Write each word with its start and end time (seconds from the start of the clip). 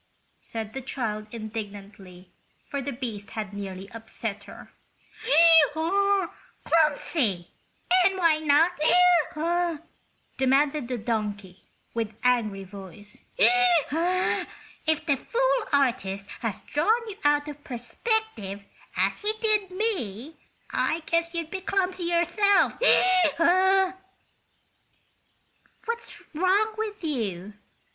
said 0.39 0.73
the 0.73 0.81
child, 0.81 1.27
indignantly, 1.31 2.31
for 2.65 2.81
the 2.81 2.91
beast 2.91 3.29
had 3.37 3.53
nearly 3.53 3.87
upset 3.91 4.45
her. 4.45 4.71
"Clumsy! 6.63 7.51
And 8.03 8.17
why 8.17 8.39
not?" 8.39 9.79
demanded 10.37 10.87
the 10.87 10.97
donkey, 10.97 11.61
with 11.93 12.15
angry 12.23 12.63
voice. 12.63 13.19
"If 13.37 15.05
the 15.05 15.17
fool 15.17 15.67
artist 15.71 16.25
had 16.39 16.55
drawn 16.65 17.07
you 17.07 17.17
out 17.23 17.47
of 17.47 17.63
perspective, 17.63 18.65
as 18.97 19.21
he 19.21 19.31
did 19.39 19.69
me, 19.69 20.33
I 20.71 21.03
guess 21.05 21.35
you'd 21.35 21.51
be 21.51 21.61
clumsy 21.61 22.05
yourself." 22.05 22.79
"What's 25.85 26.23
wrong 26.33 26.73
with 26.75 27.03
you?" 27.03 27.53